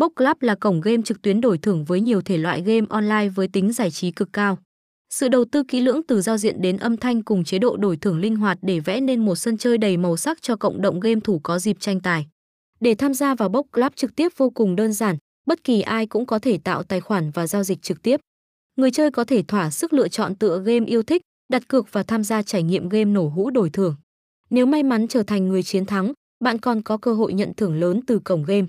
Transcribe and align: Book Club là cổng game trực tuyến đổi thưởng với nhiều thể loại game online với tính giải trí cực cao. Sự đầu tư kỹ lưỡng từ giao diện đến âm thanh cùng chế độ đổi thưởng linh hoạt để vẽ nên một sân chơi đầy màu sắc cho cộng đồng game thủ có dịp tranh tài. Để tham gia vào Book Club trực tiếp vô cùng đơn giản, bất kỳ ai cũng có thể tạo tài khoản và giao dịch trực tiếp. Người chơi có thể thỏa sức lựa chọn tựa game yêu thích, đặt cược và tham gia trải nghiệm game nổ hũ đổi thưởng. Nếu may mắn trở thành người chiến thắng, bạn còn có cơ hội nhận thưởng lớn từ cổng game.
Book 0.00 0.12
Club 0.16 0.36
là 0.40 0.54
cổng 0.54 0.80
game 0.80 1.02
trực 1.04 1.22
tuyến 1.22 1.40
đổi 1.40 1.58
thưởng 1.58 1.84
với 1.84 2.00
nhiều 2.00 2.22
thể 2.22 2.38
loại 2.38 2.62
game 2.62 2.86
online 2.88 3.28
với 3.28 3.48
tính 3.48 3.72
giải 3.72 3.90
trí 3.90 4.10
cực 4.10 4.32
cao. 4.32 4.58
Sự 5.10 5.28
đầu 5.28 5.44
tư 5.44 5.62
kỹ 5.68 5.80
lưỡng 5.80 6.02
từ 6.08 6.20
giao 6.20 6.38
diện 6.38 6.62
đến 6.62 6.76
âm 6.76 6.96
thanh 6.96 7.22
cùng 7.22 7.44
chế 7.44 7.58
độ 7.58 7.76
đổi 7.76 7.96
thưởng 7.96 8.18
linh 8.20 8.36
hoạt 8.36 8.58
để 8.62 8.80
vẽ 8.80 9.00
nên 9.00 9.24
một 9.24 9.36
sân 9.36 9.58
chơi 9.58 9.78
đầy 9.78 9.96
màu 9.96 10.16
sắc 10.16 10.42
cho 10.42 10.56
cộng 10.56 10.82
đồng 10.82 11.00
game 11.00 11.20
thủ 11.24 11.40
có 11.42 11.58
dịp 11.58 11.80
tranh 11.80 12.00
tài. 12.00 12.26
Để 12.80 12.94
tham 12.94 13.14
gia 13.14 13.34
vào 13.34 13.48
Book 13.48 13.66
Club 13.72 13.92
trực 13.96 14.16
tiếp 14.16 14.32
vô 14.36 14.50
cùng 14.50 14.76
đơn 14.76 14.92
giản, 14.92 15.16
bất 15.46 15.64
kỳ 15.64 15.80
ai 15.80 16.06
cũng 16.06 16.26
có 16.26 16.38
thể 16.38 16.58
tạo 16.58 16.82
tài 16.82 17.00
khoản 17.00 17.30
và 17.30 17.46
giao 17.46 17.64
dịch 17.64 17.82
trực 17.82 18.02
tiếp. 18.02 18.20
Người 18.76 18.90
chơi 18.90 19.10
có 19.10 19.24
thể 19.24 19.42
thỏa 19.42 19.70
sức 19.70 19.92
lựa 19.92 20.08
chọn 20.08 20.34
tựa 20.34 20.58
game 20.58 20.86
yêu 20.86 21.02
thích, 21.02 21.22
đặt 21.52 21.68
cược 21.68 21.92
và 21.92 22.02
tham 22.02 22.24
gia 22.24 22.42
trải 22.42 22.62
nghiệm 22.62 22.88
game 22.88 23.04
nổ 23.04 23.28
hũ 23.28 23.50
đổi 23.50 23.70
thưởng. 23.70 23.96
Nếu 24.50 24.66
may 24.66 24.82
mắn 24.82 25.08
trở 25.08 25.22
thành 25.22 25.48
người 25.48 25.62
chiến 25.62 25.86
thắng, 25.86 26.12
bạn 26.44 26.58
còn 26.58 26.82
có 26.82 26.96
cơ 26.96 27.14
hội 27.14 27.32
nhận 27.32 27.52
thưởng 27.56 27.80
lớn 27.80 28.00
từ 28.06 28.18
cổng 28.18 28.44
game. 28.44 28.66